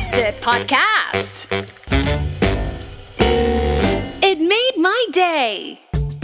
[0.00, 1.52] Podcast.
[4.22, 5.80] It made my day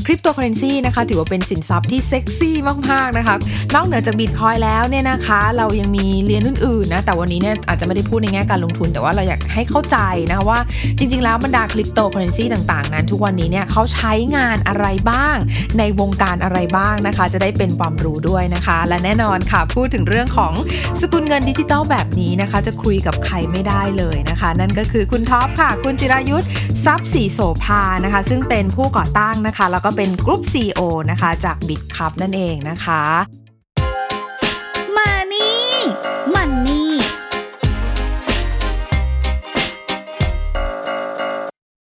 [0.09, 2.57] cryptocurrency นะคะถือว่าเป็นสินทรัพย์ที่เซ็กซี่
[2.91, 3.35] มากๆนะคะ
[3.75, 9.99] นอกเหนือจากบิตคอยแล้วเนี่ยนะคะ เรายังมีเหรียญอื่นๆนะแต่วันนี้เนี่ยอาจจะไม่ได้พูดในแง่การลงทุน แต่ว่าเราอยากให้เข้าใจ
[10.29, 10.61] นะคะว่า
[10.99, 15.37] จริงๆ แล้วบรรดาคริปโตเคอเรนซีต่างๆ นั้น ทุกวันนี้เนี่ยเขาใช้งานอะไรบ้าง
[15.79, 20.53] ในวงการอะไรบ้างนะคะ จะได้เป็นความรู้ด้วยนะคะ และแน่นอนค่ะพูดถึงเรื่องของ
[21.01, 26.49] สกุลเงินดิจิตอลแบบนี้นะคะ จะคุยกับใครไม่ได้เลยนะคะ นั่นก็คือคุณท็อปค่ะ คุณจิรายุทธ์
[26.85, 33.03] ทรัพย์ศรีโสภานะคะ ซึ่งเป็นผู้ก่อตั้งนะคะ แล้วก็เป็น Group CEO นะคะ จาก Bitkub นั่นเองนะคะ
[34.97, 36.93] Many Money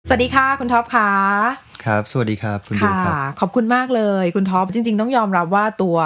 [0.07, 1.09] สวัสดีค่ะ คุณท็อปค่ะ
[1.85, 5.97] ครับ สวัสดีครับ คุณดิวค่ะครับ ขอบคุณมากเลย คุณท็อป จริง ๆ ต้องยอมรับว่าตัว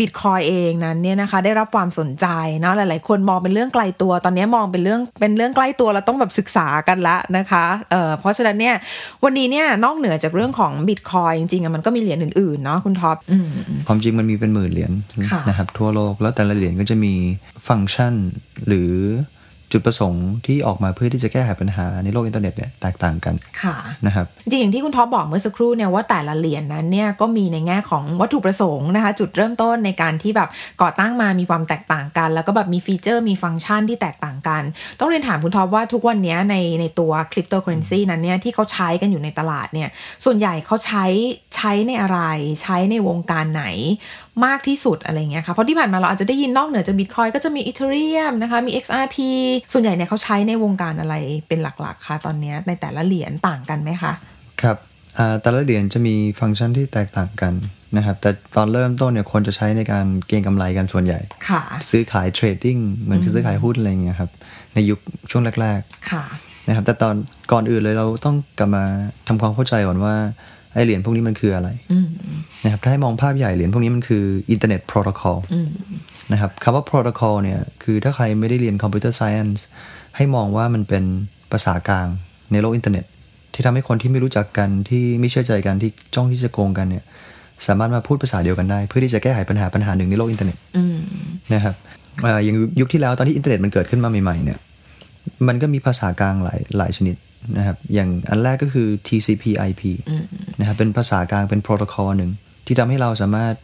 [0.00, 2.26] บิตคอยเองนั้นเนี่ยนะคะ ได้รับความสนใจ
[2.60, 8.74] เนาะหลาย ๆ คนมองเป็นเรื่องไกลตัว ตอนนี้มองเป็นเรื่องเป็นเรื่องใกล้ตัวเราต้องแบบศึกษากันละนะคะเอ่อเพราะฉะนั้นเนี่ย
[9.24, 13.48] วันนี้เนี่ยนอกเหนือจากเรื่องของบิตคอยจริงๆอะมันก็มีเหรียญอื่นๆเนาะคุณท็อปอืม
[13.86, 14.92] ความจริงมันมีเป็นหมื่นเหรียญ
[15.30, 17.14] ค่ะนะครับทั่วโลกแล้วแต่ละเหรียญก็จะมี
[17.68, 18.14] ฟังก์ชัน
[18.66, 18.92] หรือ
[19.74, 30.48] จุดประสงค์ที่ออกมาเพื่อที่จะแก้ไขปัญหาในโลกอินเทอร์เน็ตเนี่ยแตกต่างกันค่ะนะครับจริงๆอย่างที่คุณท็อปบอกเมื่อสักครู่เนี่ยว่าแต่ละเหรียญนั้นเนี่ยก็มีในแง่ของวัตถุประสงค์นะคะ จุดเริ่มต้นในการที่แบบ
[30.82, 34.62] ก่อตั้งมามีความแตกต่างกัน แล้วก็แบบมี feature มีฟังก์ชันที่แตกต่างกัน
[34.98, 39.88] ต้องเรียนถามคุณท็อปว่าทุกวันเนี้ยในในตัวคริปโตเคอเรนซีนั้นเนี่ยที่เขาใช้กันอยู่ในตลาดเนี่ย
[40.24, 41.04] ส่วนใหญ่เขาใช้
[41.56, 42.20] ใช้ในอะไร
[42.62, 43.64] ใช้ในวงการไหน
[44.46, 49.16] มากที่สุดอะไรเงี้ยค่ะเพราะที่ผ่านมาเราอาจจะได้ยินนอกเหนือจากบิตคอยก็จะมี Ethereum นะคะมี XRP
[49.72, 51.14] ส่วนใหญ่เนี่ยเขาใช้ในวงการอะไร
[51.48, 54.12] เป็นหลักๆคะตอนเนี้ยในแต่ละเหรียญต่างกันไหมคะ
[54.62, 54.76] ครับ
[55.18, 57.54] อ่าแต่ละเหรียญจะมีฟังก์ชันที่แตกต่างกัน
[57.96, 64.30] นะครับแต่ตอนเริ่มต้นเนี่ยคนจะใช้ในการเก็งกำไรกันส่วนใหญ่ค่ะซื้อขาย trading เหมือนอืมซื้อขายหุ้นอะไรอย่างเงี้ยครับ
[64.74, 64.98] ในยุค
[65.30, 66.24] ช่วงแรกๆค่ะ
[66.66, 67.14] นะครับแต่ตอน
[67.52, 68.84] ก่อนอื่นเลยเราต้องกลับมา
[69.28, 70.14] ทำความเข้าใจก่อนว่า
[70.74, 72.06] ไอ้เหรียญพวกนี้มันคืออะไรอืม
[72.64, 75.68] นะครับถ้าให้มองภาพใหญ่เหรียญพวกนี้มันคือ Internet Protocol อืม
[76.32, 79.66] นะครับคำว่าโปรโตคอลเนี่ยคือถ้าใครไม่ได้เรียน computer science
[80.16, 81.04] ให้มองว่ามันเป็น
[81.52, 82.08] ภาษากลาง
[82.52, 83.04] ในโลกอินเทอร์เน็ต
[83.54, 87.04] ที่ทำให้คนที่ไม่รู้จักกันที่ไม่เชื่อใจกันที่จ้องที่จะโกงกันเนี่ย
[87.66, 90.96] สามารถมาพูดภาษาเดียวกันได้ เพื่อที่จะแก้ไขปัญหาปัญหาหนึ่งในโลกอินเทอร์เน็ตอืม
[91.54, 91.74] นะครับ
[92.24, 94.58] อ่าอย่างยุคที่แล้วตอนที่อินเทอร์เน็ตมันเกิดขึ้นมาใหม่ๆเนี่ย
[95.48, 97.16] มันก็มีภาษากลางหลายหลายชนิด
[97.56, 100.24] นะครับอย่างอันแรกก็คือ TCP/IP อืม
[100.60, 102.30] นะครับเป็นภาษากลางเป็นโปรโตคอลหนึ่ง
[102.66, 103.54] ที่ทำให้เราสามารถ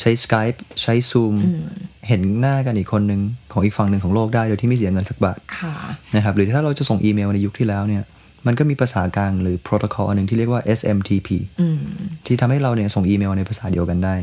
[0.00, 1.62] ใช้ Skype ใช้ Zoom อืม
[2.08, 3.20] เห็นหน้ากันอีกคนหนึ่ง
[3.52, 5.74] ของอีกฝั่งหนึ่งของโลกได้ โดยที่ไม่เสียเงินสักบาทค่ะ
[6.16, 8.02] นะครับหรือถ้าเราจะส่งอีเมลในยุคที่แล้วเนี่ย
[8.46, 11.28] มันก็มีภาษากลางหรือโปรโตคอลอันหนึ่งที่เรียกว่า SMTP
[11.60, 11.78] อืม
[12.26, 14.14] ที่ทำให้เราเนี่ยส่งอีเมลในภาษาเดียวกันได้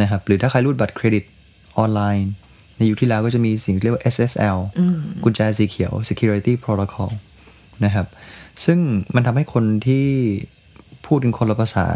[0.00, 1.24] นะครับหรือถ้าใครรูดบัตรเครดิต
[1.78, 2.28] ออนไลน์
[2.78, 7.10] ในยุคที่แล้วก็จะมีสิ่งที่เรียกว่า SSL อืมกุญแจสีเขียว Security Protocol
[7.84, 8.06] นะครับ
[8.64, 8.78] ซึ่ง
[9.14, 10.06] มันทำให้คนที่
[11.06, 11.86] พูดกันคนละภาษา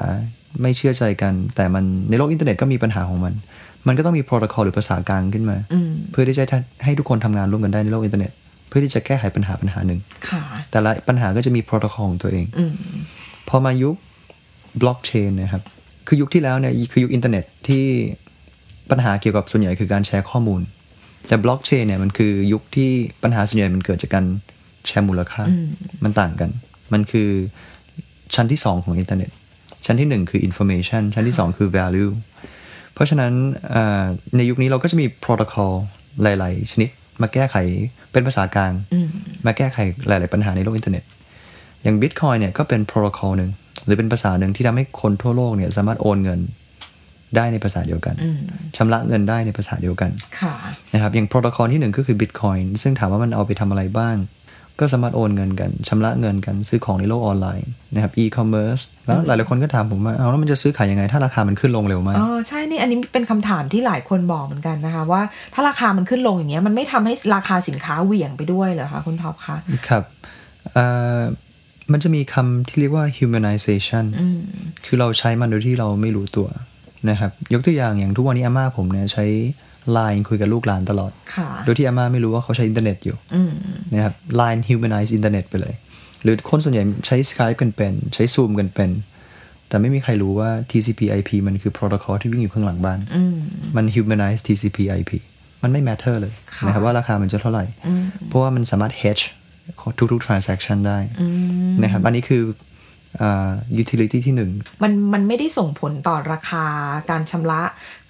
[0.62, 3.34] ไม่เชื่อใจกัน แต่มันในโลกอินเทอร์เน็ตก็มีปัญหาของมัน
[3.86, 6.44] มันก็ต้องมีโปรโตคอลหรือภาษากลางขึ้นมาอืมเพื่อที่จะ
[6.84, 8.32] ให้ทุกคนทำงานร่วมกันได้ในโลกอินเทอร์เน็ต
[8.68, 12.72] เพื่อที่จะแก้ไขปัญหาปัญหาหนึ่งค่ะแต่ละปัญหาก็จะมีโปรโตคอลของตัวเองอืม
[13.48, 13.96] พอมายุค
[14.80, 15.62] บล็อกเชนนะครับ
[16.06, 17.84] คือยุคที่แล้วเนี่ยคือยุคอินเทอร์เน็ตที่
[18.90, 20.60] ปัญหาเกี่ยวกับส่วนใหญ่คือการแชร์ข้อมูล
[21.28, 22.90] แต่บล็อกเชนเนี่ยมันคือยุคที่
[23.22, 24.24] ปัญหาส่วนใหญ่มันเกิดจากการ
[24.86, 25.66] แชร์มูลค่าอืม
[26.04, 26.50] มันต่างกัน
[26.92, 27.28] มันคือ
[28.34, 29.30] ชั้นที่สองของอินเทอร์เน็ต
[29.86, 32.12] ชั้นที่หนึ่งคือ information ชั้นที่สองคือ value
[32.94, 33.32] เพราะฉะนั้น
[33.74, 34.04] อ่า
[34.36, 35.72] ในยุคนี้เราก็จะมีโปรโตคอล
[36.22, 36.88] หลาย ๆ ชนิด
[37.22, 37.56] มาแก้ไข
[38.12, 39.06] เป็นภาษากลางอืม
[39.46, 41.04] มาแก้ไขหลาย ๆ ปัญหาในโลกอินเทอร์เน็ต
[41.82, 43.50] อย่าง Bitcoin เนี่ยก็เป็นโปรโตคอลหนึ่ง
[43.84, 46.40] หรือเป็นภาษาหนึ่งที่ทำให้คนทั่วโลกเนี่ยสามารถโอนเงิน
[47.36, 48.38] ได้ในภาษาเดียวกันอืม
[48.76, 50.10] ชำระเงินได้ในภาษาเดียวกัน
[50.40, 50.54] ค่ะ
[50.92, 54.16] นะครับ อย่างโปรโตคอลที่หนึ่งก็คือ Bitcoin ซึ่งถามว่ามันเอาไปทำอะไรบ้าง
[54.80, 65.22] ก็สามารถโอนเงินกันชำระเงินกันซื้อของในโลกออนไลน์นะครับ e-commerce แล้วหลายๆคนก็ถามผมว่าเอาแล้วมันจะซื้อขายยังไง ถ้าราคามันขึ้นลงเร็วมากอ๋อใช่นี่อันนี้เป็นคำถามที่หลายคนบอกเหมือนกันนะคะ ว่า
[65.54, 69.56] ถ้าราคามันขึ้นลงอย่างเงี้ยมันไม่ทำให้ราคาสินค้าเหวี่ยงไปด้วยเหรอคะคุณท็อปคะ
[69.88, 70.02] ครับ
[70.72, 70.84] เอ่
[71.16, 71.20] อ
[71.92, 74.38] มันจะมีคำที่เรียกว่า humanization อืม
[74.84, 76.48] คือเราใช้มันโดยที่เราไม่รู้ตัว
[77.10, 79.26] นะครับ ยกตัวอย่างอย่างทุกวันนี้อาม่าผมเนี่ยใช้
[79.96, 83.52] Line คุยกับลูกหลานตลอดค่ะโดยที่อาม่าไม่รู้ว่าเขาใช้อินเทอร์เน็ตอยู่อืม
[83.92, 85.74] นะครับ Line humanize อินเทอร์เน็ตไปเลย
[86.22, 88.90] หรือคนส่วนใหญ่ใช้ Skype กันเป็น ใช้ Zoom กันเป็น
[89.68, 93.36] แต่ไม่มีใครรู้ว่า TCP/IP มันคือโปรโตคอลที่วิ่งอยู่ข้างหลังบ้านอืม
[93.76, 95.10] มัน humanize TCP/IP
[95.62, 99.22] มันไม่ matter เลยค่ะนะครับว่าราคามันจะเท่าไหร่อืมเพราะว่ามันสามารถ hedge
[100.12, 101.26] ทุกๆ transaction ได้อื
[101.70, 102.42] มนะครับ อันนี้คือ
[103.22, 103.50] อ่า
[103.82, 104.50] utility ที่หนึ่ง
[104.82, 106.64] มันมันไม่ได้ส่งผลต่อราคา
[107.10, 107.62] การชำระ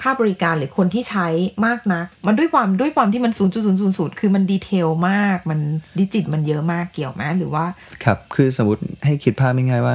[0.02, 1.26] ค่าบริการหรือคนที่ใช้
[1.66, 3.32] มากนักมันด้วยความด้วยความที่มัน
[3.76, 5.60] 0.000 คือมันดีเทลมาก มัน
[5.98, 7.64] ดิจิตมันเยอะมากเกี่ยวไหมหรือว่า
[8.04, 9.94] ครับ คือสมมติให้คิดภาพง่ายๆว่า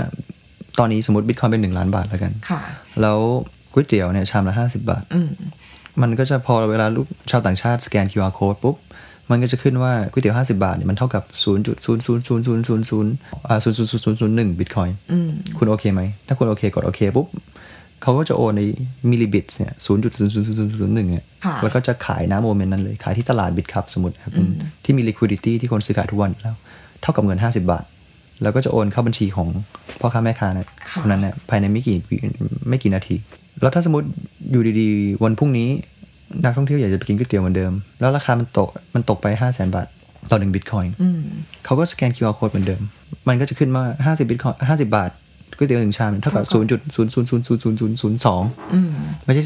[0.80, 2.62] ตอนนี้สมมติบิตคอยเป็นหนึ่งล้านบาทแล้วกัน ค่ะ
[3.02, 3.20] แล้ว
[3.74, 5.32] ก๋วยเตี๋ยวเนี่ยชามละห้าสิบาทอืม
[6.02, 8.76] มันก็จะพอเวลาลูกชาวต่างชาติสแกน QR code ปุ๊บ
[9.32, 17.28] มันก็จะขึ้นว่าก๋วยเตี๋ยว50บาทเนี่ยมันเท่ากับ0.0000000อ่า0.0001บิตคอยอืมคุณโอเคไหม ถ้าคุณโอเคกดโอเคปุ๊บ
[18.02, 18.62] เขาก็จะโอนใน
[19.12, 24.32] มิลลิบิตเนี่ย0.00001เนี่ยค่ะแล้วก็จะขายน้ำโมเมนต์นั้นเลย ขายที่ตลาดบิตครับสมมติครับ
[24.84, 26.56] ที่มี liquidity ที่คนซื้อขายทุกวันอยู่แล้ว
[27.02, 27.84] เท่ากับเงิน 50 บาท
[28.44, 29.48] แล้วก็จะโอนเข้าบัญชีของ
[30.00, 32.16] พ่อค้าแม่ค้านะค่ะคนนั้นเนี่ยภายในไม่กี่วิ
[32.70, 33.16] ไม่กี่นาที
[33.62, 34.08] แล้วถ้าสมมติ
[34.52, 35.68] อยู่ดีๆวันพรุ่งนี้
[36.44, 39.88] นักท่องเที่ยวอยากจะไปกินก๋วยเตี๋ยวเหมือนเดิม แล้วราคามันตกมันตกไป5 0 0 0 0 0บาท
[40.30, 41.22] ต่อหนึ่งบิตคอยน์อืม
[41.66, 42.82] เขาก็สแกน QR code เหมือนเดิม
[43.28, 45.12] มันก็จะขึ้นมา50บิตคอยน์50บาท
[45.58, 46.82] ก๋วยเตี๋ยวหนึ่งชามเท่ากับเท่ากับ
[48.26, 48.92] 0.0000002อืม
[49.26, 49.44] ไม่ใช่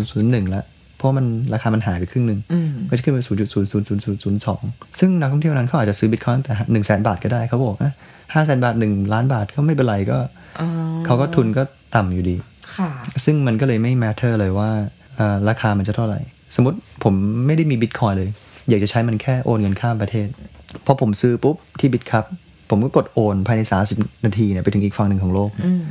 [0.00, 0.64] 0.001แล้ว
[0.96, 7.92] เพราะมันราคามันหายไปครึ่งหนึ่งอืมก็จะขึ้นเป็น0.00002ซึ่งนักท่องเที่ยวนั้นเขาอาจจะซื้อบิตคอยน์แต่1 0 0 0 0 0บาทก็ได้เขาบอกนะ
[8.32, 10.18] 5 0 0 0 0บาท1ล้านบาทก็ไม่เป็นไรก็
[10.60, 10.68] อ๋อ
[11.06, 11.62] เขาก็ทุนก็
[11.94, 12.36] ต่ำอยู่ดี
[12.76, 12.90] ค่ะ
[13.24, 15.01] ซึ่งมันก็เลยไม่ matter เลยว่าอ่า
[15.48, 16.20] ราคามันจะเท่าไหร่
[16.56, 17.14] สมมติผม
[17.46, 18.30] ไม่ได้มีบิตคอยเลย
[18.68, 20.28] อยากจะใช้มันแค่โอนเงินข้ามประเทศ
[20.86, 22.24] พอผมซื้อปุ๊บที่บิตครับ
[22.70, 23.62] ผมก็กดโอนภายใน
[23.94, 25.82] 30 นาทีเนี่ยไปถึงอีกฝั่งหนึ่งของโลกอืม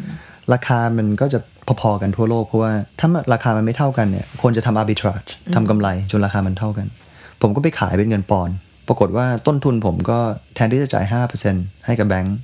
[0.53, 1.39] ราคามันก็จะ
[1.81, 6.87] พอๆกันทั่วโลก เพราะว่าถ้าราคามันไม่เท่ากันเนี่ยคนจะทำ arbitrage ทำกำไรจนราคามันเท่ากัน
[7.41, 8.55] ผมก็ไปขายเป็นเงินปอนด์
[8.87, 10.19] ปรากฏว่าต้นทุนผมก็
[10.55, 11.05] แทนที่จะจ่าย
[11.45, 12.37] 5%ให้กับแบงก์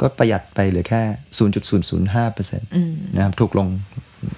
[0.00, 1.02] ก็ประหยัดไปเหลือแค่
[1.38, 3.68] 0.005%อืมนะครับถูกลง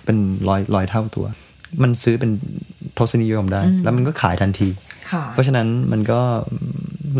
[0.04, 0.16] เป็น
[0.48, 1.26] ร้อยร้อยเท่าตัว
[1.82, 2.30] มันซื้อเป็น
[2.98, 4.68] ทศนิยมได้อืมแล้วมันก็ขายทันที
[5.10, 6.20] ค่ะเพราะฉะนั้นมันก็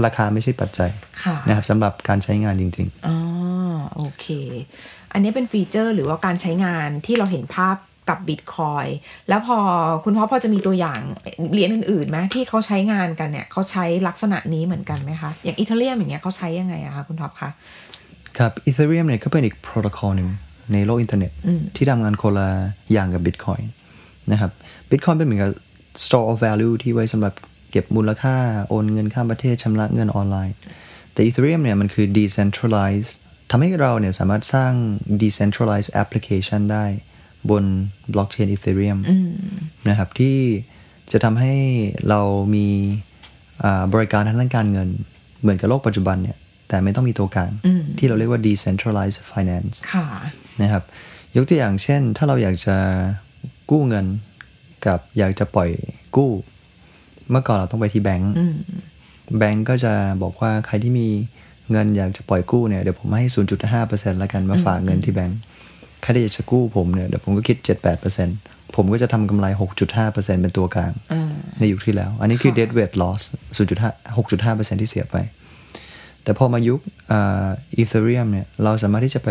[0.04, 0.90] ราคาไม่ใช่ปัจจัย
[1.24, 3.16] ค่ะนะครับสำหรับการใช้งานจริงอ๋อ
[3.94, 4.26] โอเค
[5.12, 7.76] อันนี้เป็นฟีเจอร์หรือว่าการใช้งานที่เราเห็นภาพ
[8.08, 8.86] กับบิตคอย
[9.28, 9.58] แล้วพอ
[10.04, 11.00] คุณพ่อพอจะมีตัวอย่าง
[11.52, 20.28] เหรียญอื่นๆไหมที่เขาใช้งานกันเนี่ยเขาใช้ลักษณะนี้เหมือนกันไหมคะ อย่างอีเทเรียมอย่างเงี้ยเขาใช้ยังไงอะคะคุณท็อปคะๆครับ Ethereum เนี่ยก็เป็นอีกโปรโตคอลหนึ่ง
[20.72, 22.48] ในโลกอินเทอร์เน็ตอืมที่ทำงานคนละ
[22.92, 23.64] อย่างกับ Bitcoin
[24.32, 24.50] นะครับ
[24.90, 25.52] Bitcoin เป็นเหมือนกับ
[26.04, 27.34] store of value ที่ไว้สำหรับ
[27.70, 28.36] เก็บมูลค่า
[28.68, 30.56] โอนเงินข้ามประเทศชำระเงินออนไลน์
[31.12, 33.12] แต่ Ethereum เนี่ยมันคือ decentralized
[33.50, 34.72] ทำให้เราเนี่ยสามารถสร้าง
[35.22, 36.84] decentralized application ได้
[37.50, 37.64] บน
[38.12, 39.30] blockchain Ethereum อืม
[39.88, 40.38] นะครับที่
[41.12, 41.54] จะทำให้
[42.08, 42.20] เรา
[42.54, 42.66] มี
[43.62, 44.88] อ่าบริการทางด้านการเงิน
[45.40, 46.36] เหมือนกับโลกปัจจุบันเนี่ย
[46.68, 50.06] แต่ไม่ต้องมีตัวกลางอืมที่เราเรียกว่า decentralized finance ค่ะ
[50.62, 50.84] นะครับ
[51.36, 52.76] ยกตัวอย่างเช่น ถ้าเราอยากจะ
[53.70, 54.06] กู้เงิน
[54.86, 55.70] กับอยากจะปล่อย
[56.16, 56.30] กู้
[57.30, 58.54] เมื่อก่อนเราต้องไปที่แบงก์อืม
[59.38, 61.08] แบงก์ก็จะบอกว่าใครที่มี
[61.70, 63.28] เงินอยากจะปล่อยกู้เนี่ยเดี๋ยวผมให้
[63.72, 65.38] 0.5%แล้วกันมาฝากเงินที่แบงก์
[66.02, 67.56] ใครที่อยากจะกู้ผมเนี่ยเดี๋ยวผมก็คิด
[68.16, 69.46] 7-8%ผมก็จะทำกำไร
[69.94, 73.20] 6.5%เป็นตัวกลางอ่าในยุคที่แล้ว อันนี้คือค่ะ dead weight loss
[73.58, 75.16] 0.5 6.5%ที่เสียไป
[76.22, 76.80] แต่พอมายุค
[77.12, 77.46] อ่า
[77.82, 79.30] Ethereum เนี่ยเราสามารถที่จะไป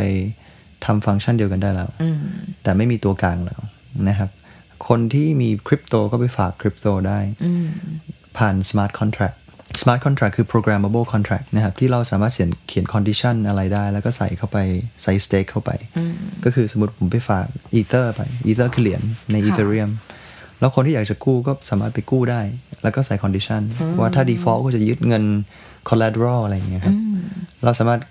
[0.85, 2.19] ทำฟังก์ชันเดียวกันได้แล้วอืม
[2.63, 3.61] แต่ไม่มีตัวกลางแล้ว
[4.09, 4.29] นะครับ
[4.87, 7.65] คนที่มีคริปโตก็ไปฝากคริปโตได้อืม
[8.37, 9.37] ผ่าน smart contract
[9.81, 14.57] smart contract คือ programmable contract นะครับ ที่เราสามารถเขียนเขียน condition อะไรได้ แล้วก็ใส่เข้าไป
[15.03, 16.13] ใส่ stake เข้าไปอืม
[16.45, 17.45] ก็คือสมมติผมไปฝาก
[17.79, 19.01] Ether ไป Ether คือเหรียญ
[19.31, 19.91] ในค่ะ Ethereum
[20.59, 22.41] แล้วคนที่อยากจะกู้ก็สามารถไปกู้ได้
[22.83, 23.61] แล้วก็ใส่ condition
[23.99, 25.23] ว่าถ้า default ก็จะยึดเงิน
[25.89, 27.08] collateral อะไรอย่างเงี้ยครับอืม
[27.63, 28.01] เราสามารถ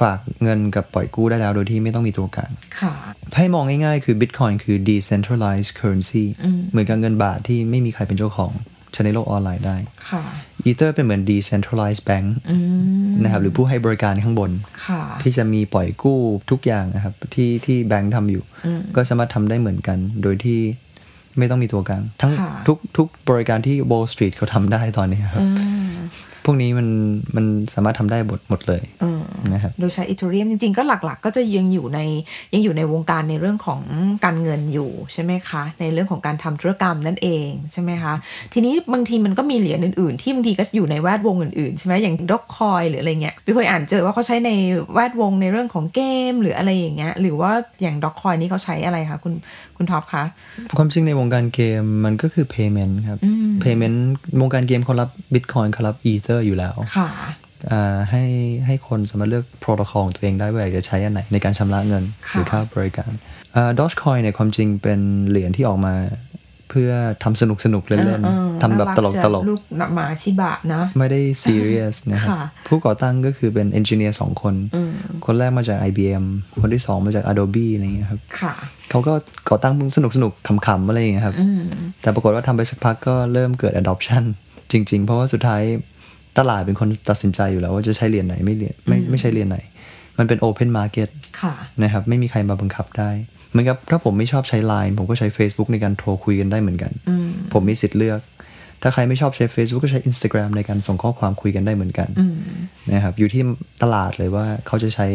[0.00, 2.50] ฝากเงินกับปล่อยกู้ได้แล้วโดยที่ไม่ต้องมีตัวกลาง
[2.80, 2.92] ค่ะ
[3.36, 8.52] ให้มองง่ายๆ คือ Bitcoin คือ decentralized currency อืมเหมือนกับเงินบาทที่ไม่มีใครเป็นเจ้าของ
[8.92, 9.76] ใช้ในโลกออนไลน์ได้
[10.10, 10.22] ค่ะ
[10.70, 12.56] Ether เป็นเหมือน decentralized bank อื
[13.06, 14.50] มนะครับหรือผู้ให้บริการข้างบน
[14.86, 16.18] ค่ะที่จะมีปล่อยกู้
[16.50, 20.60] ทุกอย่างนะครับที่ที่แบงค์ทำอยู่อืมก็สามารถทำได้เหมือนกัน โดยที่
[21.38, 25.60] ไม่ต้องมีตัวกลาง ทั้งค่ะทุกทุกบริการที่ Wall Street เขาทำได้ตอนนี้ครับอืมพ
[26.48, 26.88] วกนี้มัน
[27.36, 29.20] มันสามารถทำได้หมดหมดเลยเออ
[29.52, 32.00] นะครับโดยใช้อีเทเรียมจริง ๆ ก็หลักๆ ก็จะยังอยู่ใน
[32.54, 33.80] ยังอยู่ในวงการในเรื่องของ
[34.24, 38.14] การเงินอยู่ใช่ไหมคะ ในเรื่องของการทำธุรกรรมนั่นเองใช่ไหมคะ
[38.52, 44.50] ทีนี้บางทีมันก็มีเหรียญอื่นๆ ที่บางทีก็อยู่ในแวดวงอื่นๆใช่ไหมอย่างด็อกคอยหรืออะไรเงี้ยพี่เคยอ่านเจอว่าเขาใช้ใน
[44.94, 46.00] แวดวงในเรื่องของเก
[46.30, 47.52] มหรืออะไรอย่างเงี้ยหรือว่า
[47.82, 49.34] อย่างด็อกคอยนี่เขาใช้อะไรคะคุณ
[49.76, 50.24] คุณท็อปคะ
[50.76, 53.98] ความจริงในวงการเกมมันก็คือ payment ครับอืม payment
[54.40, 57.08] วงการเกมเขารับ Bitcoin เขารับ Ether อยู่แล้วค่ะ
[57.70, 58.24] อ่าให้
[58.66, 63.12] ให้คนสามารถเลือกโปรโตคอลของตัวเองได้ว่าอยากจะใช้อันไหนในการชำระเงินค่ะหรือค่าบริการ
[63.56, 65.94] อ่า Dogecoin เนี่ยความจริงเป็นเหรียญที่ออกมา
[66.72, 66.92] เพื่อ
[67.22, 69.60] ทำสนุกสนุกๆเล่นเออๆทำแบบตลกน่าตรัลกลูก
[69.94, 74.92] หมาชิบะนะ ไม่ได้ซีเรียสนะครับค่ะผู้ก่อตั้งก็คือเป็น engineer สองคนอืม
[75.26, 76.24] คนแรกมาจาก IBM
[76.60, 78.52] คนที่สองมาจาก Adobe อะไรอย่างเงี้ยครับค่ะ
[78.90, 79.12] เขาก็
[79.48, 81.60] ก่อตั้งสนุกสนุกๆขำๆอะไรอย่างเงี้ยครับอืม
[82.02, 84.22] แต่ปรากฏว่าทำไปสักพักก็เริ่มเกิด adoption
[84.72, 85.62] จริง ๆ เพราะว่าสุดท้าย
[86.38, 89.58] ตลาดเป็นคนตัดสินใจอยู่แล้วว่าจะใช้เหรียญไหนไม่เหรียญไม่ไม่ใช่เหรียญไหน
[90.18, 91.08] มันเป็น open market
[91.40, 91.52] ค่ะ
[91.82, 93.10] นะครับ ไม่มีใครมาบังคับได้
[93.50, 98.20] เหมือนกับถ้าผมไม่ชอบใช้ Line ผมก็ใช้ Facebook ในการโทรคุยกันได้เหมือนกันอืมผมมีสิทธิ์เลือก
[98.82, 102.34] ถ้าใครไม่ชอบใช้ Facebook ก็ใช้ Instagram ในการส่งข้อความคุยกันได้เหมือนกันอืม
[102.92, 103.42] นะครับอยู่ที่
[103.82, 105.08] ตลาดเลยว่าเขาจะใช้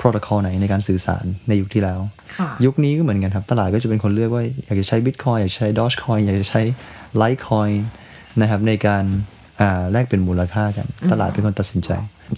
[0.00, 2.00] protocol ไหนในการสื่อสารในยุคที่แล้ว
[2.36, 6.62] ค่ะยุคนี้ก็เหมือนกันครับ ตลาดก็จะเป็นคนเลือกว่า อยากจะใช้ Bitcoin อยากจะใช้ Dogecoin อยากจะใช้
[7.20, 7.74] Litecoin
[8.40, 9.37] นะครับในการอ่า
[9.92, 11.90] แลกเป็นมูลค่ากัน ตลาดเป็นคนตัดสินใจ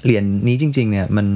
[0.05, 1.27] เหรียญนี้จริง ๆ เนี่ยมัน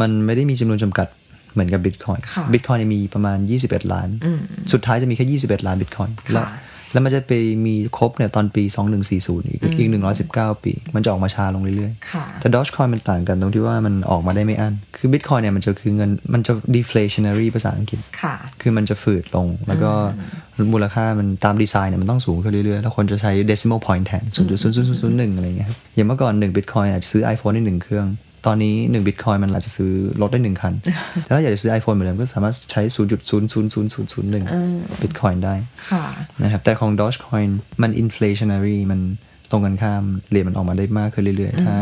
[0.00, 1.08] มันไม่ได้มีจำนวนจำกัด
[1.52, 4.40] เหมือนกับ Bitcoin ค่ะ Bitcoin เนี่ยมีประมาณ 21 ล้านอืม
[4.72, 6.50] สุดท้ายจะมีแค่ 21 ล้าน Bitcoin แล้วค่ะ
[6.92, 7.32] แล้วมันจะไป
[7.66, 8.64] มีครบเนี่ยตอนปี
[9.06, 9.88] 2140 อีกอีก
[10.26, 19.90] 119 ปี มันจะออกมาช้าลงเรื่อยค่ะๆแต่ Dogecoin มันต่างกันตรงที่ว่ามันออกมาได้ไม่อั้น คือ Bitcoin เนี่ยมันจะคือเงินมันจะ deflationary ภาษาอังกฤษค่ะคือมันจะฝืดลง แล้วก็
[20.72, 24.24] มูลค่ามันตามดีไซน์เนี่ยมันต้องสูงขึ้นเรื่อยๆ แล้วคนจะใช้ decimal point แทน
[24.80, 28.06] 0.0001อะไรอย่างเงี้ยครับอย่างเมื่อก่อน1 Bitcoin อาจจะซื้อ iPhone ได้1เครื่อง
[28.46, 30.72] ตอนนี้1 Bitcoin มันอาจจะซื้อรถได้ 1 คัน
[31.24, 35.54] แต่ถ้าอยากจะซื้อ iPhone เหมือนเดิมก็สามารถใช้ 0.00001 Bitcoin ได้
[35.90, 36.04] ค่ะ
[36.42, 37.50] นะครับแต่ของ Dogecoin
[37.82, 39.00] มัน inflationary มัน
[39.50, 41.76] ตรงกันข้ามเหรียญมันออกมาได้มากขึ้นเรื่อยๆ ถ้า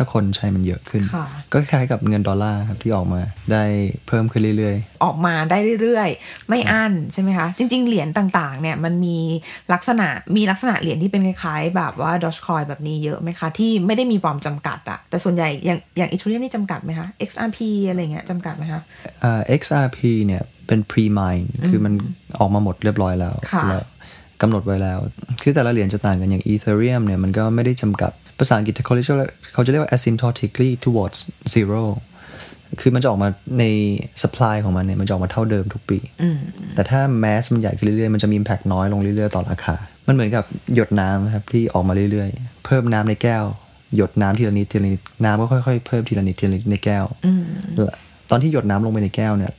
[0.00, 3.20] ถ้าคนใช้มันเยอะขึ้นค่ะก็คล้ายๆกับเงินดอลลาร์ครับที่ออกมา
[3.52, 3.64] ได้
[4.08, 9.18] เพิ่มขึ้นเรื่อยๆ ออกมาได้เรื่อยๆ ไม่อั้นใช่ไหมคะ จริง ๆ เหรียญต่างๆ เนี่ยมันมี
[9.72, 18.80] ลักษณะมีลักษณะเหรียญที่เป็นคล้ายๆ แบบว่า Dogecoin แบบนี้เยอะไหมคะ ที่ไม่ได้มีจำนวนจำกัดอะแต่ส่วนใหญ่อย่างอย่าง Ethereum นี่จำกัดไหมคะ XRP อะไรเงี้ยจำกัดไหมคะ
[19.24, 21.94] อ่า XRP เนี่ยเป็น pre-mine คือมัน
[22.38, 23.84] ออกมาหมดเรียบร้อยแล้วค่ะแล้ว
[24.42, 24.98] กำหนดไว้แล้ว
[25.42, 31.18] คือแต่ละเหรียญจะต่างกันอย่าง Ethereum เนี่ยมันก็ไม่ได้จำกัด ภาษาอังกฤษเขาเรียกว่าเขาจะเรียกว่า asymptotically towards
[31.54, 31.82] zero
[32.80, 33.28] คือมันจะออกมา
[33.58, 33.64] ใน
[34.22, 36.38] supply ของมันเนี่ยมันจะออกมาเท่าเดิมทุกปีอืม
[36.74, 39.74] แต่ถ้า mass มันใหญ่ขึ้นเรื่อยๆ มันจะมี impact น้อยลงเรื่อยๆ ต่อราคา
[40.06, 43.44] มันเหมือนกับหยดน้ำนะครับที่ออกมาเรื่อยๆ เพิ่มน้ำในแก้ว
[43.96, 47.42] หยดน้ำทีละนิดทีละนิดน้ำก็ค่อยๆ เพิ่มทีละนิดทีละนิดในแก้วอืม
[48.30, 49.52] ตอนที่หยดน้ำลงไปในแก้วเนี่ย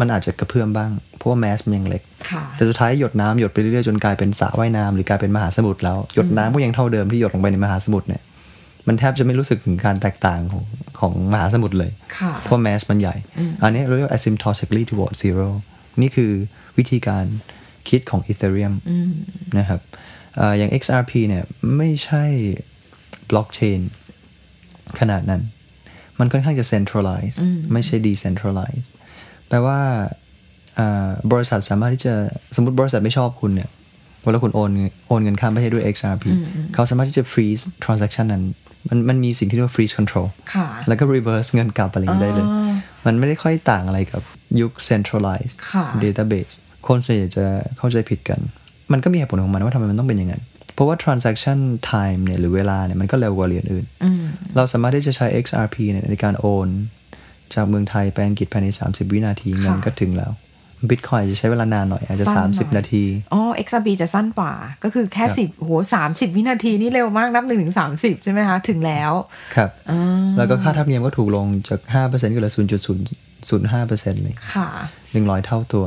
[0.00, 8.22] มันอาจจะกระเพื่อมบ้าง เพราะว่าแมสมันยังเล็กค่ะแต่สุดท้ายหยดน้ำหยดไปเรื่อยๆจนกลายเป็นสระว่ายน้ำหรือกลายเป็นมหาสมุทรแล้ว หยดน้ำก็ยังเท่าเดิมที่หยดลงไปในมหาสมุทรเนี่ย
[8.88, 10.64] มันแทบจะไม่รู้สึกถึงการแตกต่างของ
[11.00, 13.14] ของมหาสมุทรเลยค่ะเพราะแมสมันใหญ่
[13.62, 15.48] อันนี้เรียกว่า asymptotically toward zero
[16.00, 16.32] นี่คือ
[16.78, 17.24] วิธีการ
[17.88, 19.12] คิดของ Ethereum อืม
[19.58, 19.80] นะครับ
[20.38, 21.44] อาอย่าง XRP เนี่ย
[21.76, 22.24] ไม่ใช่
[23.30, 23.80] บล็อกเชน
[25.00, 25.42] ขนาดนั้น
[26.18, 27.36] มันค่อนข้างจะ centralize
[27.72, 28.86] ไม่ใช่ decentralize
[29.48, 29.78] แปลว่า
[30.78, 32.14] อ่าบริษัทสามารถที่จะ
[32.56, 33.68] สมมติบริษัทไม่ชอบคุณเนี่ย
[34.22, 36.24] เวลาคุณโอนเงินโอนเงินข้ามประเทศด้วย XRP
[36.74, 38.44] เขาสามารถที่จะ freeze transaction นั้น
[38.88, 42.72] มันมันมีสิ่งที่เรียกว่า freeze control ค่ะแล้วก็ reverse เงินกลับอะไรอย่างนี้ได้เลยอ๋อ
[43.06, 44.22] มันไม่ได้ค่อยต่างอะไรกับ
[44.60, 46.54] ยุค centralized ค่ะ database
[46.86, 47.44] คนส่วนใหญ่จะ
[47.78, 48.40] เข้าใจผิดกัน
[48.92, 50.42] มันก็มีเหตุผลของมันว่าทำไมมันต้องเป็นอย่างนั้น
[50.74, 51.58] เพราะว่า transaction
[51.92, 54.22] time เนี่ยหรือเวลาเนี่ยมันก็เร็วกว่าเหรียญอื่นอืม
[54.56, 56.68] เราสามารถที่จะใช้ XRP เนี่ยในการโอน
[57.54, 60.32] จากเมืองไทยไปอังกฤษภายใน 30 วินาทีเงินก็ถึงแล้ว
[60.90, 64.52] Bitcoin จะใช้เวลานานหน่อยอาจจะสั้นหน่อย30 นาที อ๋อ XRP จะสั้นกว่า
[64.84, 69.12] ก็คือแค่ครับสิบโหสามสิบวินาทีนี่เร็วมากนับหนึ่งถึงสามสิบใช่ไหมคะ ถึงแล้ว
[69.54, 74.68] ครับอ่าแล้วก็ค่าธรรมเนียมก็ถูกลงจาก 5%ก็เหลือ0.005%เลยค่ะ
[75.12, 75.86] หนึ่งร้อยเท่าตัว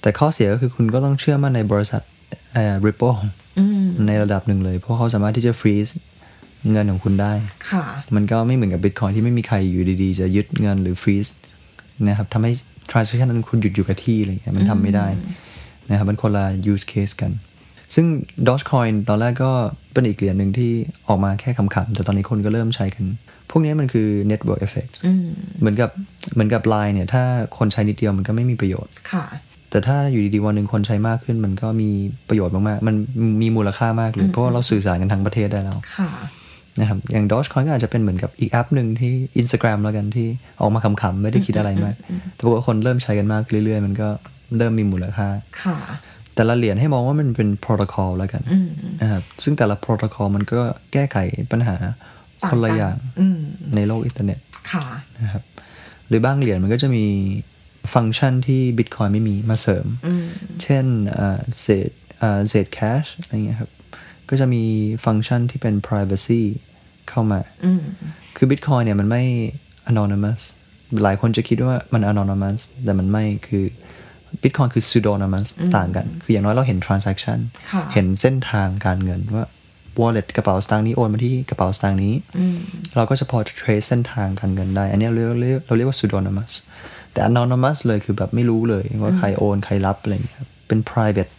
[0.00, 2.02] แต่ข้อเสียก็คือคุณก็ต้องเชื่อมั่นในบริษัท
[2.54, 3.16] เอ่อ Ripple
[3.58, 5.88] อืมในระดับหนึ่งเลย เพราะเขาสามารถที่จะฟรีซ
[6.70, 7.32] เงินของคุณได้
[7.70, 7.84] ค่ะ
[8.16, 11.26] มันก็ไม่เหมือนกับ Bitcoin ที่ไม่มีใครอยู่ดีๆ จะยึดเงินหรือฟรีซ
[12.08, 12.52] นะครับทำให้
[12.90, 15.06] transaction นั้นคุณหยุดอยู่กับที่อะไรเงี้ยมันทำไม่ได้
[15.90, 17.32] นะครับมันคนละ use case กัน
[17.94, 18.06] ซึ่ง
[18.46, 19.52] Dogecoin ตอนแรกก็
[19.92, 20.70] เป็นอีกเหรียญหนึ่งที่
[21.08, 23.04] ออกมาแค่ขำๆแต่ตอนนี้คนก็เริ่มใช้กัน
[23.50, 25.26] พวกนี้มันคือ network effect อืม
[25.60, 25.90] เหมือนกับ
[26.34, 27.24] เหมือนกับ Line เนี่ย ถ้า
[27.58, 29.24] คนใช้นิดเดียวมันก็ไม่มีประโยชน์ค่ะ
[29.70, 31.90] แต่ถ้าอยู่ดีๆวันหนึ่งคนใช้มากขึ้น มันก็มี
[32.28, 32.96] ประโยชน์มากๆ มัน
[33.42, 36.10] มีมูลค่ามากเลย เพราะว่าเราสื่อสารกันทั้งประเทศได้แล้วค่ะ
[36.80, 40.28] นะครับอย่าง Dogecoin ก็อาจจะเป็นเหมือนกับอีกแอปหนึ่งที่ Instagram แล้วกันที่
[40.60, 41.94] ออกมาขำๆไม่ได้คิดอะไรมาก
[42.34, 44.08] แต่ปรากฏว่าคนเริ่มใช้กันมากเรื่อยๆ มันก็
[44.56, 45.28] เริ่มมีมูลค่า
[45.62, 45.76] ค่ะ
[46.34, 48.68] แต่ละเหรียญให้มองว่ามันเป็นโปรโตคอลแล้วกันอืม
[49.02, 50.60] นะครับซึ่งแต่ละโปรโตคอลมันก็
[50.92, 51.16] แก้ไข
[51.52, 51.76] ปัญหา
[52.48, 53.38] คนละอย่างอืม
[53.74, 54.38] ในโลกอินเทอร์เน็ต
[54.72, 54.84] ค่ะ
[55.22, 55.42] นะครับ
[56.08, 57.06] หรือบางเหรียญมันก็จะมี
[57.94, 60.26] ฟังก์ชันที่ Bitcoin ไม่มีมาเสริมอืม
[60.62, 63.70] เช่นเอ่อ Z เอ่อ Zcash อะไรเงี้ยครับ
[64.28, 64.64] ก็จะมี
[65.04, 66.42] ฟังก์ชันที่เป็น privacy
[67.10, 67.80] เข้ามาอืม
[68.36, 69.22] คือ Bitcoin เนี่ยมันไม่
[69.90, 70.40] anonymous
[71.04, 73.64] หลายคนจะคิดว่ามัน anonymous แต่มันไม่คือ
[74.42, 75.46] Bitcoin คือ pseudonymous
[75.76, 77.38] ต่างกัน คืออย่างน้อยเราเห็น transaction
[77.72, 79.44] ค่ะเห็นเส้นทางการเงินว่า
[80.00, 82.56] wallet กระเป๋าสตางค์นี้โอนมาที่กระเป๋าสตางค์นี้อืม
[82.96, 86.52] เราก็จะพอ trace เส้นทางการเงินได้ อันเนี้ยเราเรียกเราเรียกว่า pseudonymous
[87.12, 91.32] แต่ anonymous เลยคือแบบไม่รู้เลยว่าใครโอนใครรับอะไรอย่างเงี้ยครับเป็น private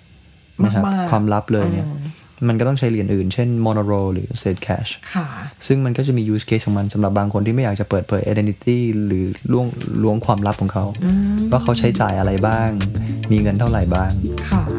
[0.66, 1.94] นะครับมากๆความลับเลยเนี่ยอื
[2.42, 5.28] มมันก็ต้องใช้เหรียญอื่น เช่น monero หรือ zed cash ค่ะ
[5.68, 9.68] ซึ่งมันก็จะมี use case ของมันสำหรับบางคนที่ไม่อยากจะเปิดเผย identity หรือล้วง
[10.04, 12.70] ล้วงความลับของเขาอืมว่าเขาใช้จ่ายอะไรบ้าง
[13.32, 14.12] มีเงินเท่าไหร่บ้าง
[14.50, 14.77] ค่ะ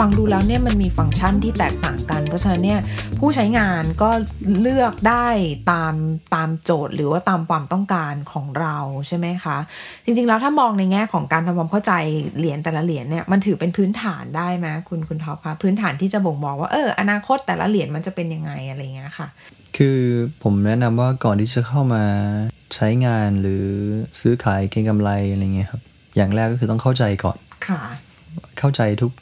[0.00, 2.80] ฟังดูแล้วเนี่ยมันมีฟังก์ชันที่แตกต่างกัน เพราะฉะนั้นเนี่ย
[3.18, 4.10] ผู้ใช้งานก็
[4.60, 5.26] เลือกได้
[5.72, 5.94] ตาม
[6.34, 8.76] ตามโจทย์ หรือว่าตามความต้องการของเรา
[9.06, 9.56] ใช่ไหมคะ
[10.04, 11.92] จริงๆแล้วถ้ามองในแง่ของการทำความเข้าใจ
[12.38, 19.28] เหรียญแต่ละเหรียญเนี่ยมันถือเป็นพื้นฐานได้ไหมคุณคุณท็อปคะพื้นฐานที่จะบ่งบอกว่าเอออนาคตแต่ละเหรียญมันจะเป็นยังไงอะไรเงี้ยค่ะ
[19.76, 19.98] คือ
[20.42, 22.04] ผมแนะนำว่าก่อนที่จะเข้ามา
[22.74, 23.66] ใช้งานหรือ
[24.20, 25.82] ซื้อขายเก็งกำไรอะไรเงี้ยครับ
[26.16, 27.36] อย่างแรกก็คือต้องเข้าใจก่อน
[27.68, 27.82] ค่ะ
[28.60, 29.12] เข้าใจทุก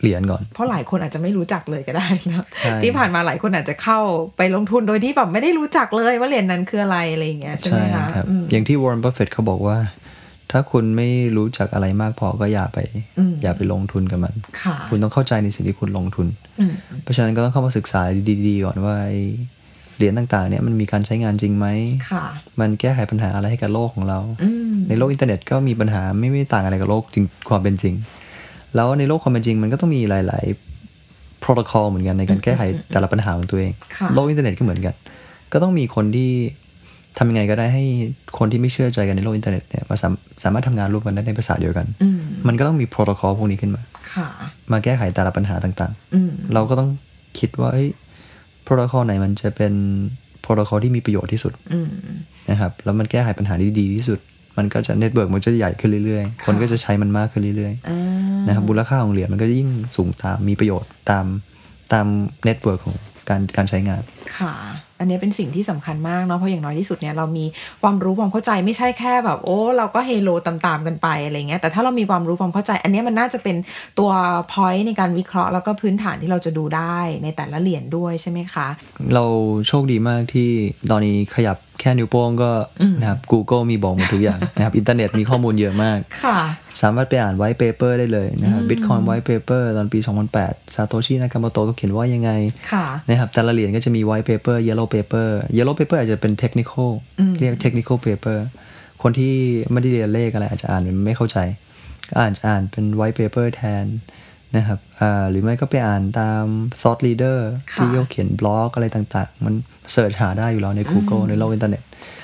[0.00, 3.98] เหรียญก่อน เพราะหลายคนอาจจะไม่รู้จักเลยก็ได้นะใช่ที่ผ่านมาหลายคนอาจจะเข้า
[4.38, 9.78] ไปลงทุนโดยที่แบบไม่ได้รู้จักเลยว่าเหรียญนั้นคืออะไรอะไรอย่างเงี้ยใช่ไหมคะครับอืมอย่างที่วอร์ n นบัฟเฟตเขาบอกว่า
[10.52, 12.78] ถ้าคุณไม่รู้จักอะไรมากพอก็อย่าไป
[13.18, 16.26] อืมอย่าไปลงทุนกับมันค่ะคุณต้องเข้าใจในสิ่งที่คุณลงทุน
[16.60, 16.72] อืม
[17.02, 18.02] เพราะฉะนั้นก็ต้องเข้ามาศึกษา
[18.46, 19.20] ดีๆก่อนว่าไอ้
[19.96, 21.66] เหรียญต่างๆ เนี่ยมันมีการใช้งานจริงไหม
[22.10, 22.24] ค่ะ
[22.60, 27.94] มันแก้ไขปัญหาอะไรให้กับโลกของเราอืมในโลกอินเทอร์เน็ตก็มีปัญหาไม่ไม่ต่างอะไรกับโลกจริงความเป็นจริง
[28.76, 30.44] แล้วในโลกความเป็นจริงมันก็ต้องมีหลาย
[30.92, 34.94] ๆ โปรโตคอลเหมือนกันในการแก้ไขแต่ละปัญหาของตัวเองค่ะโลกอินเทอร์เน็ตก็เหมือนกัน
[35.52, 36.30] ก็ต้องมีคนที่
[37.18, 37.84] ทำยังไงก็ได้ให้
[38.38, 40.12] คนที่ไม่เชื่อใจกันในโลกอินเทอร์เน็ตเนี่ยมาสาม
[40.44, 44.28] สามารถทำงานร่วมกันได้ในภาษาเดียวกันอืมมันก็ต้องมีโปรโตคอลพวกนี้ขึ้นมาค่ะ
[44.72, 46.90] มาแก้ไขแต่ละปัญหาต่างอืมๆเราก็ต้อง
[47.38, 47.88] คิดว่าเอ้ย
[48.62, 49.72] โปรโตคอลไหนมันจะเป็น
[50.40, 51.88] โปรโตคอลที่มีประโยชน์ที่สุดอืม
[52.50, 54.18] นะครับ แล้วมันแก้ไขปัญหาได้ดีที่สุด
[54.58, 61.26] มันก็จะ network มันจะใหญ่ขึ้นเรื่อยๆ คนก็จะใช้มันมากขึ้นเรื่อยอ่าๆนะครับมูลค่าของเหรียญมันก็ยิ่งสูงตามมีประโยชน์ตาม
[61.92, 62.06] ตาม
[62.44, 62.96] network ของ
[63.28, 64.02] การการใช้งาน
[64.38, 64.54] ค่ะ
[65.00, 67.44] อันนี้เป็นสิ่งที่สำคัญมากเนาะ เพราะอย่างน้อยที่สุดเนี่ยเรามี
[67.82, 73.56] ความรู้ความเข้าใจไม่ใช่แค่แบบโอ้เราก็เฮโลตามๆกันไปอะไรเงี้ย แต่ถ้าเรามีความรู้ความเข้าใจ อันเนี้ยมันน่าจะเป็น
[73.98, 74.10] ตัว
[74.52, 78.68] point ในการวิเคราะห์แล้วก็พื้นฐานที่เราจะดูได้ในแต่ละเหรียญด้วยใช่ไหมคะ
[79.14, 79.24] เรา
[79.68, 80.50] โชคดีมากที่
[80.90, 86.38] ตอนนี้ขยับแค่นิ้วโป้งก็อืมนะครับ Google มีบอกหมดทุกอย่างนะครับ อินเทอร์เน็ตมีข้อมูลเยอะมากค่ะ
[86.80, 89.98] สามารถไปอ่านไว t ์เปเปอร์ได้เลยนะครับอืม Bitcoin White Paper ตอนปี
[90.36, 92.30] 2008 ซาโตชิ นากาโมโตะก็เขียนว่ายังไง
[92.72, 98.38] ค่ะนะครับ แต่ละเหรียญก็จะมี white paper yellow paper yellow paper อาจจะเป็น technical อืมเรียก technical paper
[99.02, 99.34] คนที่
[99.72, 101.38] ไม่ได้เรียนเลขอะไรอาจจะอ่านไม่เข้าใจ
[102.08, 103.84] ก็อ่านอ่านเป็น white paper แทน
[104.56, 106.44] นะครับอ่าหรือไม่ก็ไปอ่านตาม
[106.80, 107.38] thought leader
[107.74, 109.54] ค่ะที่เขาเขียนบล็อกอะไรต่างๆ มัน
[109.92, 111.82] search หาได้อยู่แล้วใน Google ในโลกอินเทอร์เน็ต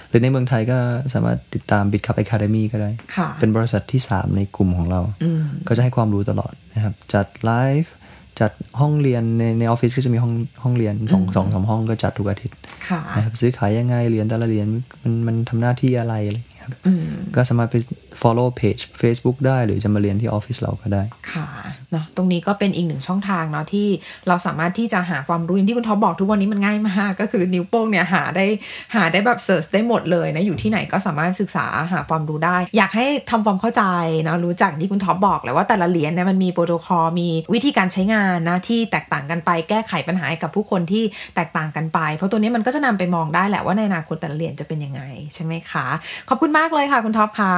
[0.08, 0.78] หรือในเมืองไทยก็
[1.14, 7.92] สามารถติดตาม Bitkub Academy ก็ได้ค่ะเป็นบริษัทที่ 3 ในกลุ่มของเราอืมก็จะให้ความรู้ตลอดนะครับ จัดไลฟ์
[8.40, 10.32] จัดห้องเรียนในในออฟฟิศก็จะมีห้อง
[10.62, 12.56] ห้องเรียนสองอืมสองสามห้องก็จัดทุกอาทิตย์
[12.88, 14.66] ค่ะนะครับซื้อขายยังไงเรียนแต่ละเรียน
[15.02, 17.04] มันมันทำหน้าที่อะไรอะไรอย่างเงี้ยครับอืม
[17.34, 17.76] ก็สามารถไป
[18.22, 21.48] follow page Facebook ได้หรือจะมาเรียนที่ออฟฟิศเราก็ได้ ค่ะ
[21.92, 23.88] เนาะตรงนี้ก็เป็นอีกหนึ่งช่องทางเนาะที่
[24.28, 28.46] เราสามารถที่จะหาความรู้อย่างที่คุณท็อปบอกทุกวันนี้มันง่ายมาก ก็คือนิ้วโป้งเนี่ยหาได้
[28.94, 33.82] หาได้แบบ search ได้หมดเลยนะอยู่ที่ไหนก็สามารถศึกษาหาความรู้ได้ อยากให้ทำความเข้าใจ
[34.28, 41.04] นะรู้จักที่คุณท็อปบอกแหละว่าแต่ละเหรียญเนี่ยมันมีโปรโตคอลมีวิธีการใช้งานนะที่แตกต่างกันไปแก้ไขปัญหากับผู้คนที่
[41.36, 45.02] แตกต่างกันไป เพราะตัวนี้มันก็จะนำไปมองได้แหละว่าในอนาคตแต่ละเหรียญจะเป็นยังไง
[45.34, 45.86] ใช่ไหมคะ
[46.28, 47.54] ขอบคุณมากเลยค่ะคุณท็อปค่ะ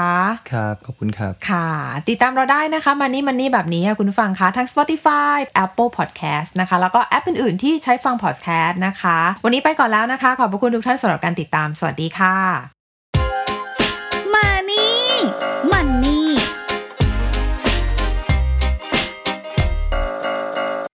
[0.52, 1.68] ครับ ขอบคุณครับ ค่ะ
[2.08, 12.36] ติดตามเราได้นะคะ Many Money แบบนี้ค่ะคุณฟังคะทั้ง Spotify Apple Podcast นะคะ แล้วก็แอปอื่น ๆ ที่ใช้ฟังพอดแคสต์นะคะ วันนี้ไปก่อนแล้วนะคะ ขอบคุณทุกท่านสำหรับการติดตามสวัสดีค่ะ
[14.34, 15.04] มานี่
[15.72, 15.80] มั